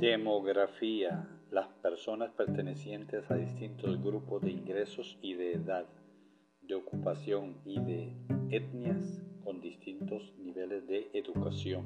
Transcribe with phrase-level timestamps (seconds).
[0.00, 1.28] Demografía.
[1.50, 5.84] Las personas pertenecientes a distintos grupos de ingresos y de edad,
[6.62, 8.16] de ocupación y de
[8.48, 11.84] etnias con distintos niveles de educación.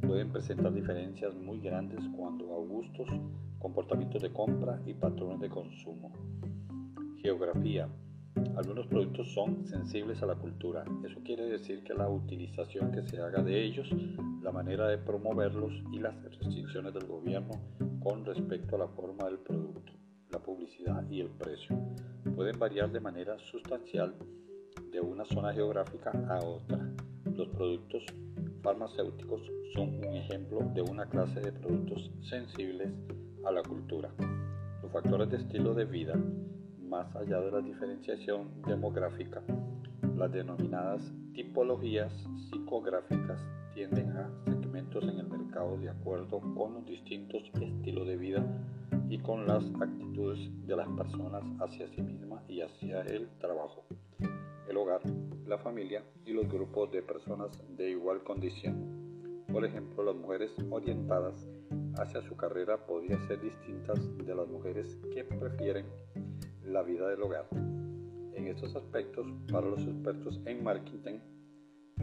[0.00, 3.10] Pueden presentar diferencias muy grandes cuando a gustos,
[3.58, 6.10] comportamientos de compra y patrones de consumo.
[7.20, 7.90] Geografía.
[8.56, 10.84] Algunos productos son sensibles a la cultura.
[11.04, 13.88] Eso quiere decir que la utilización que se haga de ellos,
[14.42, 17.50] la manera de promoverlos y las restricciones del gobierno
[18.00, 19.92] con respecto a la forma del producto,
[20.30, 21.76] la publicidad y el precio
[22.34, 24.14] pueden variar de manera sustancial
[24.92, 26.78] de una zona geográfica a otra.
[27.24, 28.04] Los productos
[28.62, 29.42] farmacéuticos
[29.74, 32.90] son un ejemplo de una clase de productos sensibles
[33.44, 34.10] a la cultura.
[34.82, 36.14] Los factores de estilo de vida
[36.88, 39.42] más allá de la diferenciación demográfica,
[40.16, 41.02] las denominadas
[41.34, 42.12] tipologías
[42.50, 43.40] psicográficas
[43.74, 48.44] tienden a segmentos en el mercado de acuerdo con los distintos estilos de vida
[49.08, 53.84] y con las actitudes de las personas hacia sí mismas y hacia el trabajo,
[54.68, 55.00] el hogar,
[55.46, 59.44] la familia y los grupos de personas de igual condición.
[59.52, 61.48] Por ejemplo, las mujeres orientadas
[61.98, 65.86] hacia su carrera podrían ser distintas de las mujeres que prefieren
[66.68, 67.48] la vida del hogar.
[67.52, 71.18] En estos aspectos, para los expertos en marketing,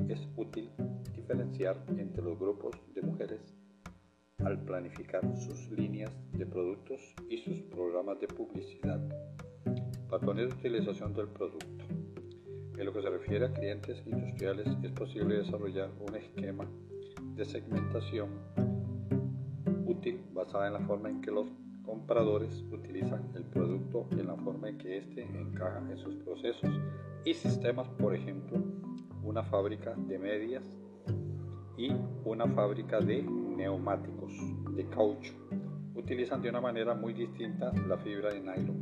[0.10, 0.70] es útil
[1.16, 3.42] diferenciar entre los grupos de mujeres
[4.44, 7.00] al planificar sus líneas de productos
[7.30, 9.00] y sus programas de publicidad.
[10.10, 11.86] Patrones de utilización del producto.
[12.78, 16.66] En lo que se refiere a clientes industriales, es posible desarrollar un esquema
[17.36, 18.30] de segmentación
[19.86, 21.48] útil basada en la forma en que los
[21.86, 26.70] compradores utilizan el producto en la forma en que éste encaja en sus procesos
[27.24, 28.58] y sistemas, por ejemplo,
[29.24, 30.64] una fábrica de medias
[31.78, 31.92] y
[32.24, 34.34] una fábrica de neumáticos
[34.76, 35.34] de caucho.
[35.96, 38.82] Utilizan de una manera muy distinta la fibra de nylon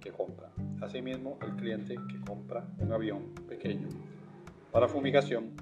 [0.00, 0.50] que compran.
[0.82, 3.88] Asimismo, el cliente que compra un avión pequeño
[4.72, 5.54] para fumigación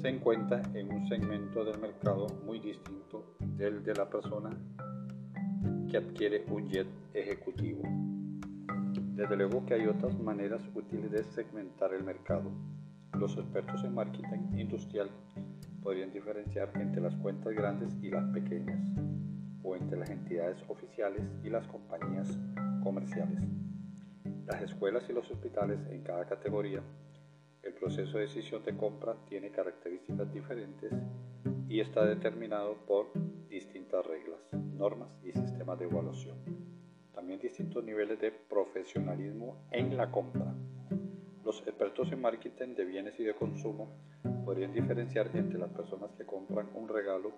[0.00, 4.50] se encuentra en un segmento del mercado muy distinto del de la persona
[5.92, 7.82] que adquiere un jet ejecutivo.
[9.14, 12.50] Desde luego que hay otras maneras útiles de segmentar el mercado.
[13.18, 15.10] Los expertos en marketing industrial
[15.82, 18.80] podrían diferenciar entre las cuentas grandes y las pequeñas,
[19.62, 22.38] o entre las entidades oficiales y las compañías
[22.82, 23.42] comerciales.
[24.46, 26.80] Las escuelas y los hospitales en cada categoría,
[27.62, 30.90] el proceso de decisión de compra tiene características diferentes
[31.68, 33.12] y está determinado por
[33.50, 34.40] distintas reglas,
[34.74, 36.36] normas y sistemas de evaluación.
[37.14, 40.54] También distintos niveles de profesionalismo en la compra.
[41.44, 43.88] Los expertos en marketing de bienes y de consumo
[44.44, 47.32] podrían diferenciar entre las personas que compran un regalo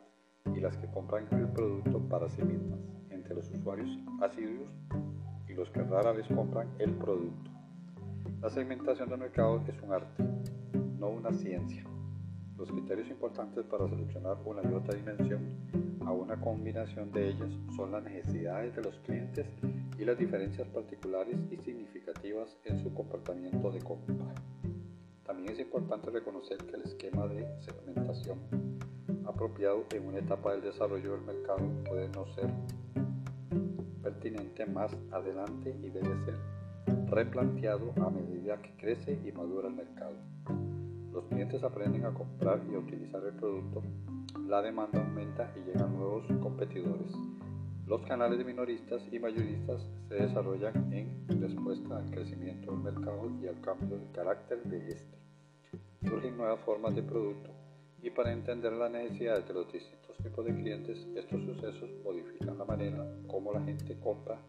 [0.54, 2.80] y las que compran el producto para sí mismas,
[3.10, 4.70] entre los usuarios asiduos
[5.48, 7.50] y los que rara vez compran el producto.
[8.40, 10.22] La segmentación del mercado es un arte,
[10.98, 11.84] no una ciencia.
[12.56, 15.40] Los criterios importantes para seleccionar una y otra dimensión
[16.06, 19.46] a una combinación de ellas son las necesidades de los clientes
[19.98, 24.34] y las diferencias particulares y significativas en su comportamiento de compra.
[25.24, 28.38] También es importante reconocer que el esquema de segmentación
[29.26, 32.50] apropiado en una etapa del desarrollo del mercado puede no ser
[34.02, 36.34] pertinente más adelante y debe ser
[37.10, 40.14] replanteado a medida que crece y madura el mercado
[41.14, 43.82] los clientes aprenden a comprar y a utilizar el producto,
[44.48, 47.12] la demanda aumenta y llegan nuevos competidores.
[47.86, 53.46] Los canales de minoristas y mayoristas se desarrollan en respuesta al crecimiento del mercado y
[53.46, 55.18] al cambio de carácter de este.
[56.02, 57.50] Surgen nuevas formas de producto
[58.02, 62.64] y para entender las necesidades de los distintos tipos de clientes, estos sucesos modifican la
[62.64, 64.40] manera como la gente compra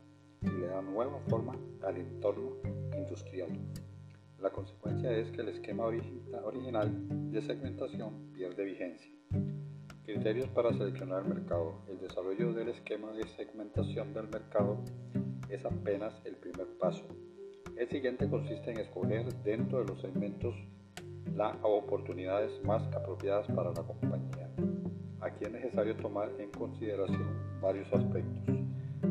[0.41, 2.53] y le dan nueva forma al entorno
[2.97, 3.49] industrial.
[4.40, 9.11] La consecuencia es que el esquema original de segmentación pierde vigencia.
[10.03, 11.82] Criterios para seleccionar el mercado.
[11.87, 14.84] El desarrollo del esquema de segmentación del mercado
[15.49, 17.08] es apenas el primer paso.
[17.78, 20.55] El siguiente consiste en escoger dentro de los segmentos
[21.35, 24.49] las oportunidades más apropiadas para la compañía.
[25.22, 28.55] Aquí es necesario tomar en consideración varios aspectos.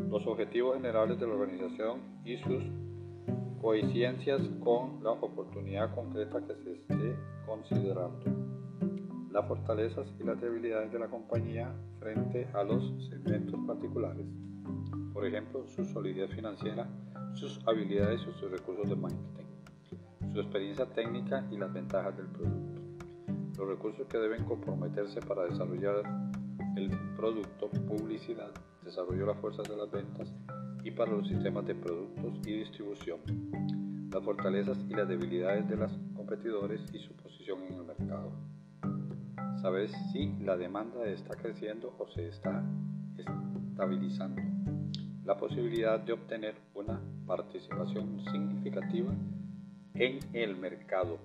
[0.09, 2.63] Los objetivos generales de la organización y sus
[3.65, 7.15] coincidencias con la oportunidad concreta que se esté
[7.47, 8.23] considerando,
[9.31, 14.27] las fortalezas y las debilidades de la compañía frente a los segmentos particulares,
[15.11, 16.87] por ejemplo, su solidez financiera,
[17.33, 19.47] sus habilidades y sus recursos de marketing,
[20.31, 22.81] su experiencia técnica y las ventajas del producto,
[23.57, 26.03] los recursos que deben comprometerse para desarrollar
[26.77, 28.51] el producto, publicidad,
[28.83, 30.31] desarrollo de las fuerzas de las ventas
[30.85, 33.19] y para los sistemas de productos y distribución,
[34.13, 38.31] las fortalezas y las debilidades de los competidores y su posición en el mercado.
[39.63, 42.63] Saber si la demanda está creciendo o se está
[43.17, 44.39] estabilizando.
[45.23, 49.11] La posibilidad de obtener una participación significativa
[49.95, 51.17] en el mercado